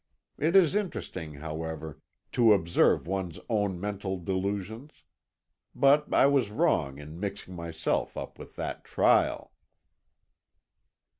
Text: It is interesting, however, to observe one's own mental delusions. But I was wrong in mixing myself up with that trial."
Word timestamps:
It 0.39 0.55
is 0.55 0.73
interesting, 0.73 1.35
however, 1.35 1.99
to 2.31 2.53
observe 2.53 3.05
one's 3.05 3.37
own 3.49 3.79
mental 3.79 4.17
delusions. 4.17 5.03
But 5.75 6.11
I 6.11 6.25
was 6.25 6.49
wrong 6.49 6.97
in 6.97 7.19
mixing 7.19 7.53
myself 7.55 8.17
up 8.17 8.39
with 8.39 8.55
that 8.55 8.83
trial." 8.83 9.51